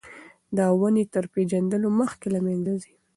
دا 0.57 0.65
ونې 0.79 1.03
تر 1.13 1.25
پېژندلو 1.33 1.89
مخکې 1.99 2.27
له 2.35 2.39
منځه 2.45 2.73
ځي. 2.83 2.93